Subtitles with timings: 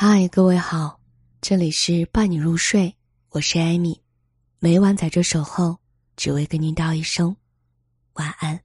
[0.00, 1.00] 嗨，各位好，
[1.40, 2.94] 这里是伴你入睡，
[3.30, 4.00] 我是艾米，
[4.60, 5.76] 每晚在这守候，
[6.14, 7.34] 只为跟您道一声
[8.12, 8.56] 晚安。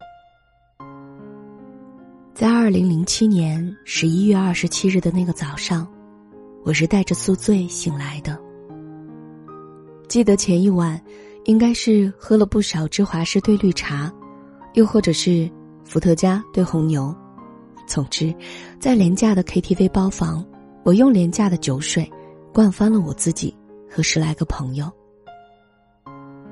[2.36, 5.92] 在二零零七年十一月二十七日的那个早上，
[6.64, 8.39] 我是带着宿醉醒来的。
[10.07, 11.04] 记得前一晚，
[11.45, 14.13] 应该是喝了不少芝华士兑绿茶，
[14.75, 15.50] 又或者是
[15.84, 17.11] 伏特加兑红牛，
[17.88, 18.31] 总之，
[18.79, 20.45] 在廉价的 KTV 包房。
[20.84, 22.11] 我用廉价的酒水，
[22.54, 23.55] 灌翻了我自己
[23.89, 24.91] 和十来个朋友。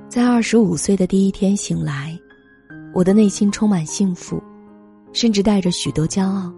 [0.07, 2.17] 在二十五岁的第一天醒来，
[2.93, 4.41] 我的内心充满幸福，
[5.11, 6.51] 甚至带着许多骄傲。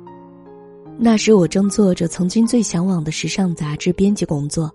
[1.00, 4.72] 那时我正做着曾经最向往的时尚杂志编辑工作，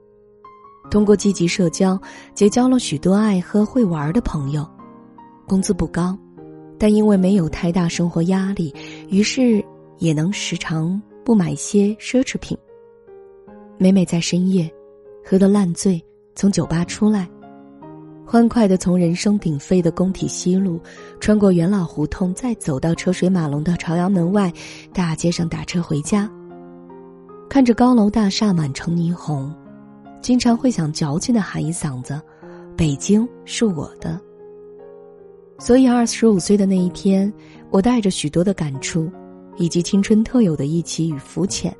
[0.90, 2.00] 通过积极社交，
[2.34, 4.68] 结交了许多爱喝会玩的朋友。
[5.46, 6.18] 工资不高，
[6.76, 8.74] 但因为没有太大生活压力，
[9.08, 9.64] 于是
[9.98, 12.58] 也能时常不买些奢侈品。
[13.80, 14.68] 每每在深夜，
[15.24, 17.30] 喝得烂醉，从酒吧出来，
[18.26, 20.80] 欢快的从人声鼎沸的工体西路，
[21.20, 24.52] 穿过元老胡同，再走到车水马龙的朝阳门外
[24.92, 26.28] 大街上打车回家。
[27.48, 29.54] 看着高楼大厦满城霓虹，
[30.20, 32.20] 经常会想矫情的喊一嗓子
[32.76, 34.20] ：“北京是我的。”
[35.56, 37.32] 所以二十五岁的那一天，
[37.70, 39.08] 我带着许多的感触，
[39.56, 41.72] 以及青春特有的意气与肤浅。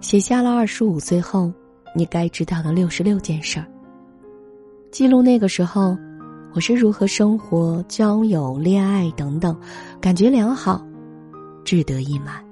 [0.00, 1.52] 写下了二十五岁后
[1.94, 3.66] 你该知道的六十六件事儿。
[4.90, 5.96] 记录那个时候
[6.54, 9.58] 我是如何生活、交友、恋爱等等，
[10.00, 10.84] 感觉良好，
[11.64, 12.42] 志得意满。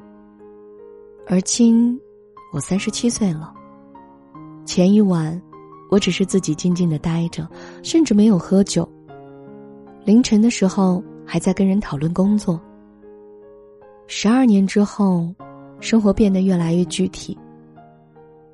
[1.27, 1.99] 而今
[2.53, 3.55] 我三十七岁了。
[4.65, 5.41] 前一晚，
[5.91, 7.49] 我只是自己静静的待着，
[7.83, 8.89] 甚至没有喝酒。
[10.05, 12.61] 凌晨的时候还在跟人讨论工作。
[14.09, 15.33] 十二年之后。
[15.81, 17.37] 生活变得越来越具体。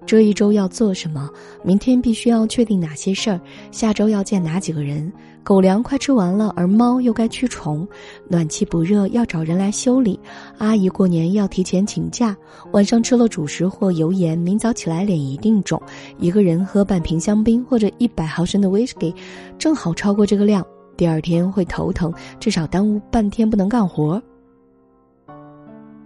[0.04, 1.30] 这一周要做什么？
[1.62, 3.40] 明天必须要确定哪些事儿？
[3.70, 5.10] 下周要见哪几个人？
[5.44, 7.86] 狗粮快吃完了，而猫又该驱虫。
[8.28, 10.18] 暖气不热，要找人来修理。
[10.58, 12.36] 阿姨过年要提前请假。
[12.72, 15.80] 晚上吃了主食或油盐，明早起来脸一定肿。
[16.18, 19.14] 一个人喝半瓶香槟或者一百毫升的威士忌，
[19.56, 20.66] 正好超过这个量，
[20.96, 24.20] 第二天会头疼，至少耽误半天不能干活。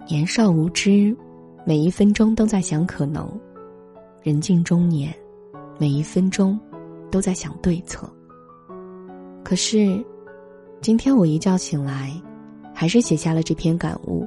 [0.08, 1.14] 年少无知，
[1.64, 3.24] 每一分钟都在想可能；
[4.22, 5.12] 人近中年，
[5.80, 6.56] 每一分钟
[7.10, 8.08] 都在想对策。
[9.42, 10.00] 可是，
[10.80, 12.12] 今天我一觉醒来，
[12.72, 14.24] 还是写下了这篇感悟，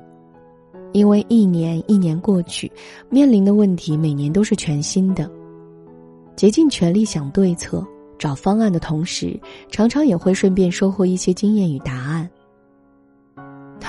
[0.91, 2.69] 因为一年一年过去，
[3.09, 5.31] 面临的问题每年都是全新的。
[6.35, 12.29] 竭尽全力想对策、找方案的同时，常常也会顺便收获一些经验与答案。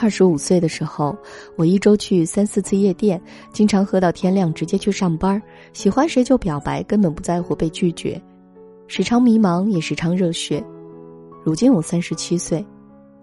[0.03, 1.15] 二十五岁的时候，
[1.56, 3.21] 我一周去三四次夜店，
[3.53, 5.41] 经常喝到天亮，直接去上班。
[5.75, 8.21] 喜欢谁就表白，根本不在乎被拒绝，
[8.89, 10.65] 时常迷茫，也时常热血。
[11.44, 12.65] 如今我三十七岁，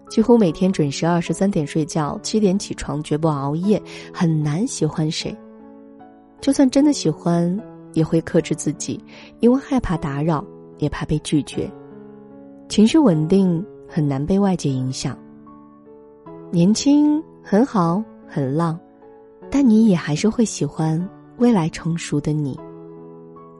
[0.08, 3.82] 几乎每天准时二十三点睡觉，七点起床，绝不熬夜，
[4.14, 5.36] 很难喜欢谁。
[6.40, 7.60] 就算真的喜欢，
[7.92, 9.02] 也会克制自己，
[9.40, 10.44] 因为害怕打扰，
[10.78, 11.68] 也怕被拒绝。
[12.68, 15.18] 情绪稳定，很难被外界影响。
[16.50, 18.78] 年轻很好，很浪，
[19.50, 20.98] 但你也还是会喜欢
[21.36, 22.58] 未来成熟的你，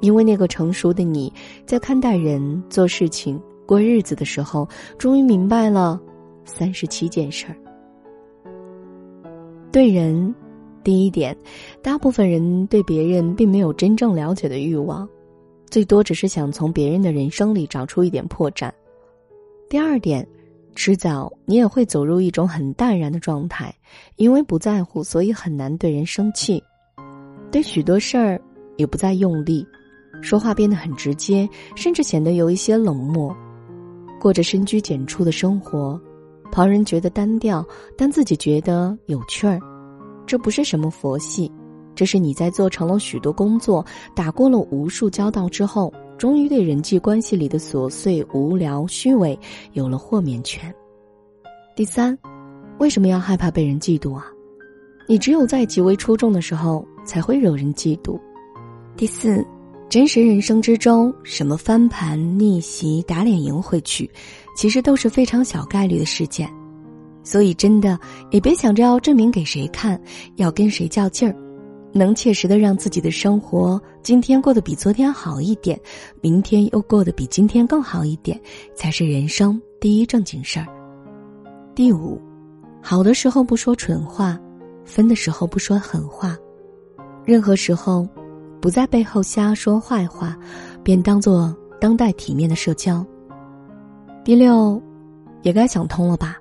[0.00, 1.30] 因为那个成熟的你
[1.66, 4.66] 在看待人、做事情、过日子的时候，
[4.96, 6.00] 终于明白了
[6.46, 7.56] 三十七件事儿。
[9.70, 10.34] 对人，
[10.82, 11.36] 第一点，
[11.82, 15.06] 大部分人对别人并没有真正了解的欲望，
[15.68, 18.72] 最多只是想从别人的人生里找出一点破绽。
[19.68, 20.26] 第二点。
[20.78, 23.74] 迟早你也会走入一种很淡然的状态，
[24.14, 26.62] 因为不在乎，所以很难对人生气，
[27.50, 28.40] 对许多事儿
[28.76, 29.66] 也不再用力，
[30.22, 33.36] 说话变得很直接，甚至显得有一些冷漠，
[34.20, 36.00] 过着深居简出的生活，
[36.52, 37.66] 旁人觉得单调，
[37.96, 39.58] 但自己觉得有趣儿。
[40.28, 41.50] 这不是什么佛系，
[41.96, 43.84] 这是你在做成了许多工作，
[44.14, 45.92] 打过了无数交道之后。
[46.18, 49.38] 终于对人际关系里的琐碎、无聊、虚伪
[49.72, 50.74] 有了豁免权。
[51.76, 52.18] 第三，
[52.78, 54.26] 为什么要害怕被人嫉妒啊？
[55.06, 58.18] 你只有在极为出众的时候才会惹人嫉妒。
[58.96, 59.46] 第四，
[59.88, 64.10] 真实人生之中，什么翻盘、逆袭、打脸赢回去，
[64.56, 66.50] 其实都是非常小概率的事件。
[67.22, 67.98] 所以，真的
[68.32, 70.00] 也别想着要证明给谁看，
[70.34, 71.47] 要跟谁较劲儿。
[71.92, 75.78] 能切实的让自己的生活今天过得比昨天好一点，
[76.20, 78.40] 明天又过得比今天更好一点，
[78.74, 80.66] 才是人生第一正经事儿。
[81.74, 82.20] 第五，
[82.82, 84.38] 好的时候不说蠢话，
[84.84, 86.36] 分的时候不说狠话，
[87.24, 88.06] 任何时候，
[88.60, 90.36] 不在背后瞎说坏话，
[90.82, 93.04] 便当做当代体面的社交。
[94.24, 94.80] 第六，
[95.42, 96.36] 也该想通了吧？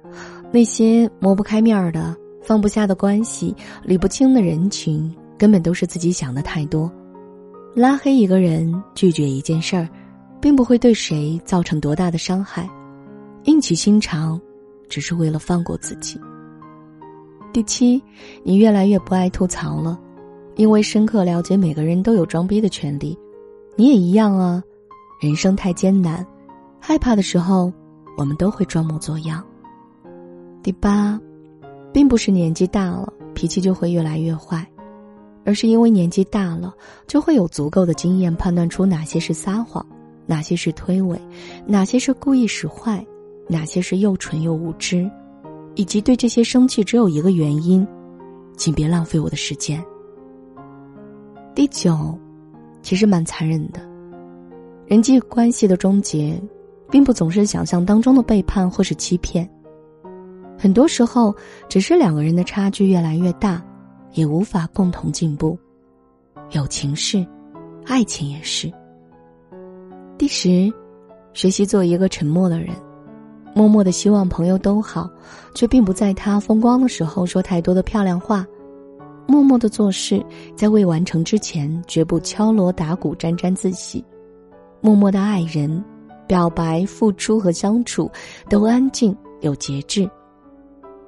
[0.51, 6.91] 那些抹不开面儿的、放不下的关系、理不清的人群，根本都是自己想的太多。
[7.75, 9.87] 拉黑一个人，拒绝一件事儿，
[10.41, 12.67] 并不会对谁造成多大的伤害。
[13.43, 14.39] 硬起心肠，
[14.89, 16.19] 只是为了放过自己。
[17.53, 18.01] 第七，
[18.43, 19.99] 你越来越不爱吐槽了，
[20.55, 23.17] 因为深刻了解每个人都有装逼的权利，
[23.75, 24.61] 你也一样啊。
[25.21, 26.25] 人生太艰难，
[26.79, 27.71] 害怕的时候，
[28.17, 29.43] 我们都会装模作样。
[30.61, 31.19] 第八，
[31.93, 34.67] 并不是年纪大了脾气就会越来越坏，
[35.47, 36.75] 而是因为年纪大了，
[37.07, 39.83] 就会有足够的经验判断出哪些是撒谎，
[40.25, 41.17] 哪些是推诿，
[41.65, 43.03] 哪些是故意使坏。
[43.49, 45.09] 哪些是又蠢又无知，
[45.75, 47.87] 以及对这些生气只有一个原因，
[48.57, 49.81] 请别浪费我的时间。
[51.55, 52.13] 第九，
[52.81, 53.79] 其实蛮残忍的，
[54.85, 56.37] 人际关系的终结，
[56.91, 59.49] 并不总是想象当中的背叛或是欺骗，
[60.57, 61.33] 很多时候
[61.69, 63.63] 只是两个人的差距越来越大，
[64.13, 65.57] 也无法共同进步。
[66.51, 67.25] 友情是，
[67.85, 68.71] 爱情也是。
[70.17, 70.71] 第十，
[71.33, 72.75] 学习做一个沉默的人。
[73.53, 75.09] 默默的希望朋友都好，
[75.55, 78.45] 却并不在他风光的时候说太多的漂亮话；
[79.25, 80.23] 默默的做事，
[80.55, 83.99] 在未完成之前绝不敲锣打鼓沾沾自喜；
[84.79, 85.83] 默默的爱人，
[86.27, 88.09] 表白、付出和相处
[88.47, 90.07] 都安静有节制；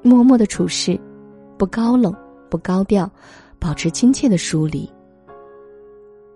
[0.01, 0.99] 默默的处事，
[1.55, 2.11] 不高冷
[2.49, 3.09] 不高调，
[3.59, 4.89] 保持亲切的疏离。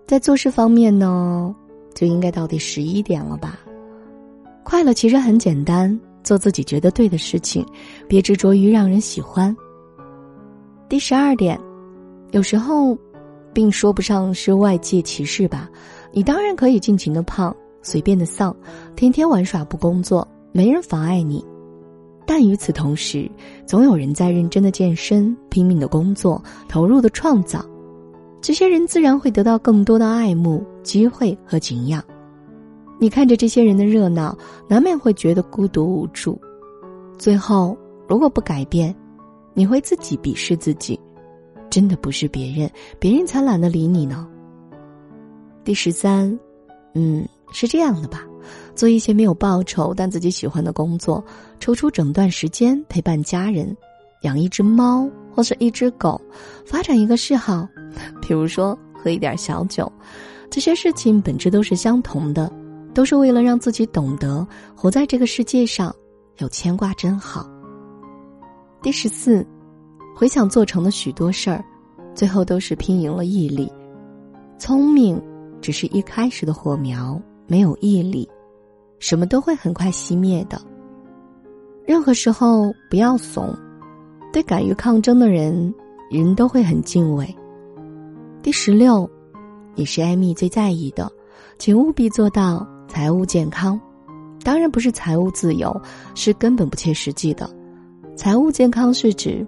[0.06, 1.54] 在做事方面呢，
[1.94, 3.58] 就应该到第十一点了吧。
[4.62, 7.66] 快乐其实很简单，做自己觉得对的事情，
[8.08, 9.54] 别执着于让人喜欢。
[10.88, 11.58] 第十二点，
[12.32, 12.96] 有时候，
[13.52, 15.68] 并说不上是外界歧视吧，
[16.12, 18.54] 你当然可以尽情的胖，随便的丧，
[18.94, 21.44] 天天玩耍不工作，没人妨碍你。
[22.26, 23.30] 但与此同时，
[23.66, 27.64] 总有人在认真的健身，拼命的工作，投入的创造，
[28.40, 32.02] 这些人自然会得到更多的爱慕、机会和敬仰。
[32.98, 34.36] 你看着这些人的热闹，
[34.68, 36.40] 难免会觉得孤独无助。
[37.18, 37.76] 最后，
[38.08, 38.94] 如果不改变，
[39.52, 40.98] 你会自己鄙视自己。
[41.70, 44.28] 真的不是别人，别人才懒得理你呢。
[45.64, 46.38] 第十三，
[46.94, 48.24] 嗯，是这样的吧？
[48.74, 51.24] 做一些没有报酬但自己喜欢的工作，
[51.60, 53.76] 抽出整段时间陪伴家人，
[54.22, 56.20] 养一只猫或者一只狗，
[56.66, 57.66] 发展一个嗜好，
[58.20, 59.90] 比如说喝一点小酒，
[60.50, 62.50] 这些事情本质都是相同的。
[62.94, 65.92] 都是为了让自己懂得活在这个世界上，
[66.38, 67.44] 有牵挂真好。
[68.80, 69.44] 第十四，
[70.14, 71.64] 回想做成的许多事儿，
[72.14, 73.68] 最后都是拼赢了毅力。
[74.60, 75.20] 聪明
[75.60, 78.28] 只是一开始的火苗，没有毅力，
[79.06, 80.58] 什么都会很快熄灭的。
[81.84, 83.54] 任何时候不要怂，
[84.32, 85.74] 对敢于抗争的人，
[86.10, 87.28] 人都会很敬畏。
[88.42, 89.06] 第十六，
[89.74, 91.12] 也是艾米最在意的，
[91.58, 92.66] 请务必做到。
[92.86, 93.78] 财务健康，
[94.44, 95.74] 当然不是财务自由，
[96.14, 97.50] 是根本不切实际的。
[98.14, 99.44] 财务健康是指，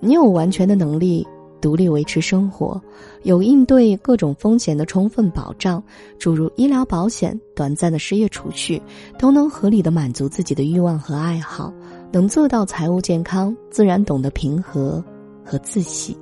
[0.00, 1.26] 你有完全的能力
[1.60, 2.80] 独立维持生活，
[3.22, 5.82] 有应对各种风险的充分保障，
[6.18, 8.80] 诸如医疗保险、短暂的失业储蓄，
[9.18, 11.72] 都能合理的满足自己的欲望和爱好，
[12.10, 15.04] 能做到财务健康，自然懂得平和
[15.44, 16.16] 和自喜。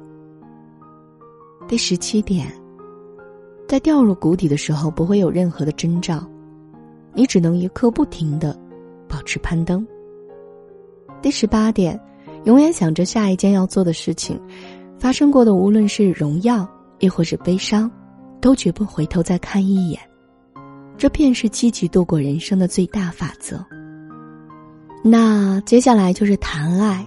[1.67, 2.47] 第十七点，
[3.69, 6.27] 在掉入谷底的时候，不会有任何的征兆。
[7.15, 8.59] 你只能一刻不停的
[9.09, 9.87] 保持攀登。
[11.21, 12.01] 第十八点，
[12.45, 14.41] 永远想着下一件要做的事情，
[14.99, 17.91] 发生过的无论是荣耀亦或是悲伤，
[18.41, 20.01] 都绝不回头再看一眼，
[20.97, 23.65] 这便是积极度过人生的最大法则。
[25.03, 27.07] 那接下来就是谈爱。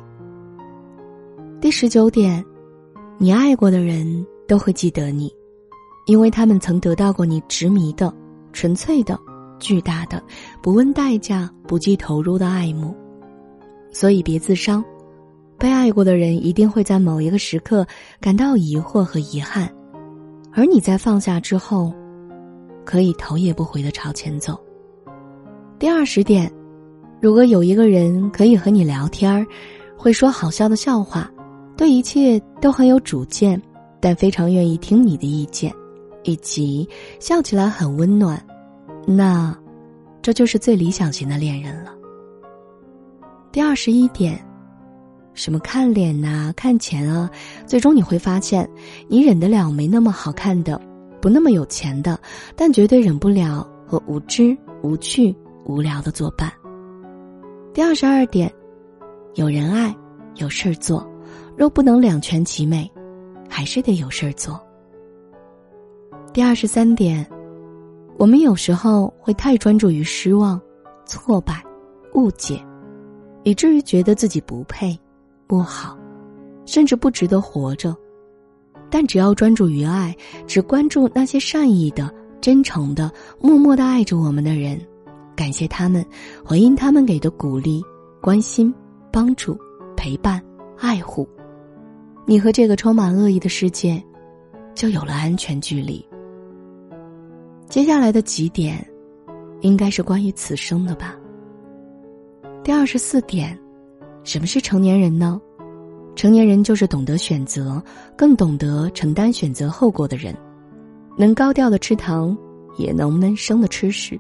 [1.60, 2.44] 第十九点，
[3.18, 5.32] 你爱过的人都会记得你，
[6.06, 8.14] 因为他们曾得到过你执迷的、
[8.54, 9.20] 纯粹的。
[9.60, 10.20] 巨大的、
[10.60, 12.96] 不问代价、不计投入的爱慕，
[13.92, 14.84] 所以别自伤。
[15.62, 17.86] 被爱过的人一定会在某一个时刻
[18.20, 19.72] 感到疑惑和遗憾，
[20.52, 21.94] 而你在放下之后，
[22.84, 24.60] 可以头也不回的朝前走。
[25.78, 26.52] 第二十点，
[27.22, 29.46] 如果有一个人可以和你聊天儿，
[29.96, 31.32] 会说好笑的笑话，
[31.78, 33.62] 对一切都很有主见，
[34.00, 35.72] 但非常愿意听你的意见，
[36.24, 36.90] 以及
[37.20, 38.44] 笑起来很温暖。
[39.06, 39.56] 那，
[40.24, 41.94] 这就是最理想型的恋人了。
[43.52, 44.44] 第二十一点，
[45.34, 47.30] 什么看脸呐、看钱啊，
[47.66, 48.70] 最终你会发现，
[49.08, 50.80] 你忍得了没那么好看的，
[51.22, 52.20] 不那么有钱的，
[52.56, 55.36] 但绝对忍不了和无知、无趣、
[55.66, 56.52] 无聊的作伴。
[57.74, 58.52] 第二十二点，
[59.36, 59.96] 有人爱，
[60.36, 61.10] 有事儿做，
[61.56, 62.92] 若不能两全其美，
[63.48, 64.62] 还是得有事儿做。
[66.34, 67.26] 第二十三点，
[68.18, 70.62] 我们有时候会太专注于失望、
[71.06, 71.64] 挫败、
[72.14, 72.62] 误解，
[73.44, 74.98] 以至于觉得自己不配、
[75.52, 75.98] 不好，
[76.66, 77.94] 甚至不值得活着。
[78.90, 80.16] 但只要专注于爱，
[80.48, 84.80] 只关注那些善意的、真诚的、默默的爱着我们的人。
[85.36, 86.06] 感谢他们，
[86.42, 87.84] 回应他们给的鼓励、
[88.22, 88.74] 关心、
[89.12, 89.60] 帮助、
[89.98, 90.42] 陪伴、
[90.78, 91.28] 爱护，
[92.26, 94.02] 你和这个充满恶意的世界，
[94.74, 96.02] 就有了安全距离。
[97.68, 98.90] 接下来的几点，
[99.60, 101.14] 应该是关于此生的吧。
[102.64, 103.60] 第二十四点，
[104.24, 105.40] 什么是成年人呢？
[106.16, 107.82] 成年人就是懂得选择，
[108.18, 110.36] 更懂得承担选择后果的人，
[111.18, 112.38] 能高调的吃糖，
[112.78, 114.20] 也能闷声的吃屎。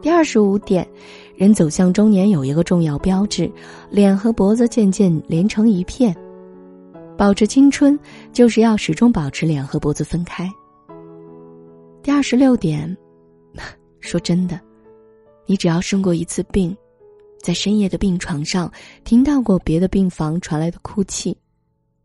[0.00, 0.88] 第二十五点，
[1.36, 3.50] 人走向中年有一个重要标志，
[3.90, 6.16] 脸和脖子渐渐连成一片。
[7.16, 7.98] 保持青春，
[8.32, 10.48] 就是要始终保持脸和脖子分开。
[12.02, 12.96] 第二十六点，
[14.00, 14.58] 说真的，
[15.46, 16.74] 你只要生过一次病，
[17.42, 18.70] 在深夜的病床上
[19.04, 21.36] 听到过别的病房传来的哭泣，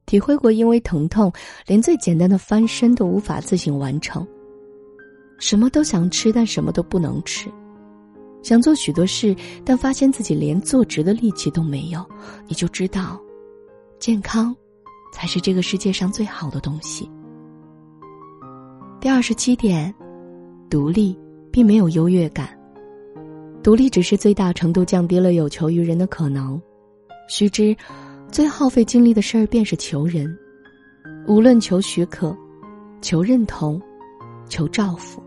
[0.06, 1.32] 体会过因为疼痛
[1.66, 4.26] 连最简单的翻身都无法自行完成，
[5.40, 7.50] 什么都想吃但什么都不能吃。
[8.42, 12.06] 想做许多事，但发现自己连坐直的力气都没有，
[12.46, 13.18] 你就知道，
[14.00, 14.54] 健康，
[15.14, 17.10] 才是这个世界上最好的东西。
[19.00, 19.94] 第二十七点，
[20.70, 21.18] 独立
[21.52, 22.50] 并没有优越感，
[23.64, 26.62] 独立只是最大程度降低了有求于人的可能。
[27.30, 27.76] 须知，
[28.30, 30.38] 最耗费精力的事儿便是求人，
[31.26, 32.36] 无论求许可、
[33.02, 33.82] 求认同、
[34.50, 35.24] 求照拂，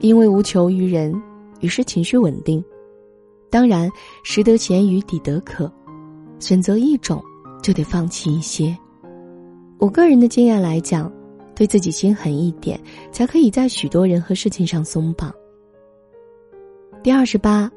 [0.00, 1.12] 因为无求于人。
[1.60, 2.62] 于是情绪稳定，
[3.50, 3.90] 当然
[4.22, 5.70] 食得咸鱼抵得渴，
[6.38, 7.22] 选择一种
[7.62, 8.76] 就得放弃一些。
[9.78, 11.12] 我个人的经验来讲，
[11.54, 12.80] 对自己心狠一点，
[13.12, 15.30] 才可以在许多人和事情上松绑。
[17.02, 17.70] 第二十八，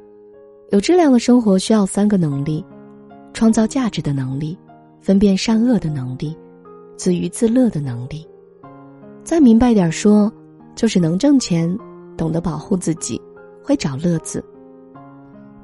[0.71, 2.63] 有质量的生活需要三个能力：
[3.33, 4.57] 创造价值的能力，
[4.99, 6.35] 分辨善恶的能力，
[6.97, 8.27] 自娱自乐的能力。
[9.23, 10.29] 再明白点说，
[10.75, 11.73] 就是能挣钱，
[12.17, 13.19] 懂得保护自己。
[13.65, 14.43] 会找乐子。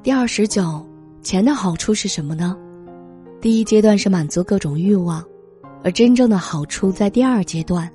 [0.02, 0.82] 第二十九，
[1.20, 2.56] 钱的好处是什么呢？
[3.42, 5.22] 第一阶段是满足各种欲望，
[5.84, 7.92] 而真正的好处在第二阶段，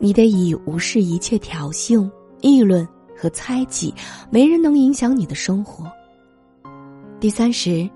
[0.00, 2.84] 你得以无视一切挑衅、议论
[3.16, 3.94] 和猜忌，
[4.30, 5.90] 没人能影响你的生活。
[7.20, 7.88] 第三十，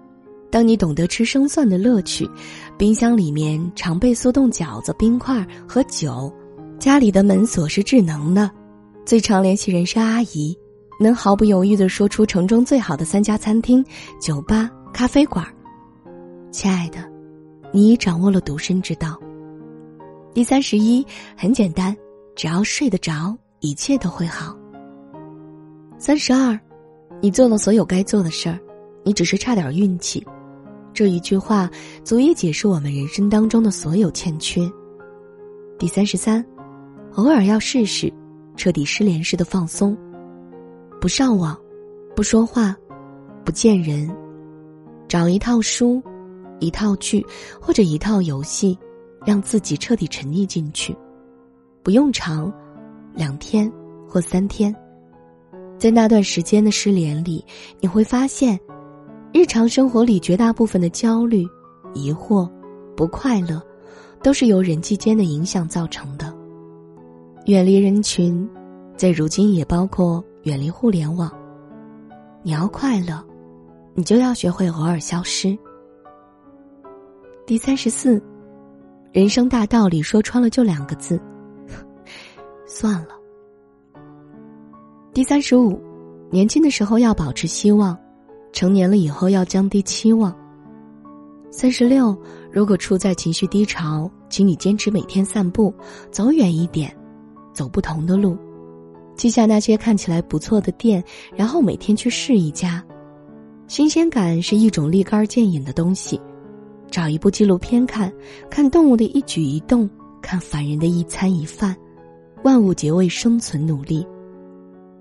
[0.50, 2.28] 当你懂得吃生蒜的乐趣，
[2.78, 6.32] 冰箱里面常备速冻饺子、冰块和酒，
[6.78, 8.50] 家里的门锁是智能的，
[9.04, 10.56] 最常联系人是阿姨。
[11.00, 13.84] 能毫不犹豫的说出城中最好的三家餐厅、
[14.20, 15.46] 酒吧、咖啡馆，
[16.50, 16.98] 亲爱的，
[17.70, 19.16] 你已掌握了独身之道。
[20.34, 21.06] 第三十一，
[21.36, 21.96] 很简单，
[22.34, 24.57] 只要睡得着，一切都会好。
[26.00, 26.56] 三十二，
[27.20, 28.56] 你做了所有该做的事儿，
[29.02, 30.24] 你只是差点运气。
[30.94, 31.68] 这一句话
[32.04, 34.70] 足以解释我们人生当中的所有欠缺。
[35.76, 36.44] 第三十三，
[37.14, 38.12] 偶尔要试试
[38.56, 39.96] 彻底失联式的放松。
[41.00, 41.58] 不上网，
[42.14, 42.76] 不说话，
[43.44, 44.08] 不见人，
[45.08, 46.00] 找一套书，
[46.60, 47.26] 一套剧
[47.60, 48.78] 或者一套游戏，
[49.26, 50.96] 让自己彻底沉溺进去。
[51.82, 52.52] 不用长，
[53.14, 53.70] 两天
[54.08, 54.74] 或三天，
[55.78, 57.44] 在那段时间的失联里，
[57.80, 58.58] 你会发现，
[59.32, 61.46] 日常生活里绝大部分的焦虑、
[61.94, 62.50] 疑惑、
[62.96, 63.62] 不快乐，
[64.22, 66.34] 都是由人际间的影响造成的。
[67.46, 68.48] 远离人群，
[68.96, 70.22] 在如今也包括。
[70.44, 71.30] 远离互联网。
[72.42, 73.22] 你要快乐，
[73.94, 75.58] 你就要学会偶尔消失。
[77.44, 78.22] 第三十四，
[79.12, 81.20] 人生大道理说穿了就两个字，
[82.66, 83.17] 算了。
[85.18, 85.76] 第三十五，
[86.30, 87.98] 年轻的时候要保持希望，
[88.52, 90.32] 成年了以后要降低期望。
[91.50, 92.16] 三十六，
[92.52, 95.74] 如果处在情绪低潮，请你坚持每天散步，
[96.12, 96.96] 走远一点，
[97.52, 98.38] 走不同的路。
[99.16, 101.02] 记下那些看起来不错的店，
[101.34, 102.80] 然后每天去试一家。
[103.66, 106.20] 新鲜感是一种立竿见影的东西。
[106.92, 108.12] 找一部纪录片看，
[108.48, 109.90] 看动物的一举一动，
[110.22, 111.74] 看凡人的一餐一饭，
[112.44, 114.06] 万物皆为生存努力。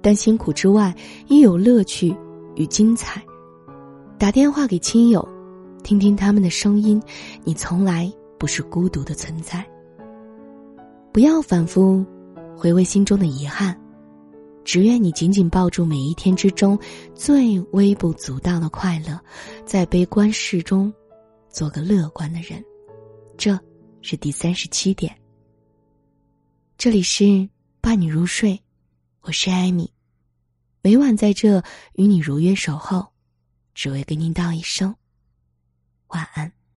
[0.07, 0.95] 但辛苦之外，
[1.27, 2.15] 亦有乐趣
[2.55, 3.21] 与精彩。
[4.17, 5.27] 打电话给亲友，
[5.83, 7.03] 听听他们的声音，
[7.43, 8.09] 你从来
[8.39, 9.67] 不是孤独的存在。
[11.11, 12.05] 不要反复。
[12.55, 13.77] 回味心中的遗憾。
[14.63, 16.79] 只愿你紧紧抱住每一天之中
[17.13, 19.19] 最微不足道的快乐，
[19.65, 20.89] 在悲观事中，
[21.49, 22.63] 做个乐观的人。
[23.35, 23.59] 这
[24.01, 25.13] 是第三十七点。
[26.77, 27.45] 这里是
[27.81, 28.57] 伴你入睡，
[29.19, 29.91] 我是艾米，
[30.87, 31.61] 每晚在这
[31.95, 33.11] 与你如约守候，
[33.73, 34.95] 只为跟您道一声
[36.07, 36.56] 晚安。